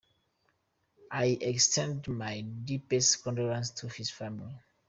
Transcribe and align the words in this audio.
I 1.11 1.25
extend 1.41 2.07
my 2.07 2.41
deepest 2.41 3.21
condolences 3.21 3.79
to 3.81 3.87
his 3.87 4.09
family. 4.09 4.59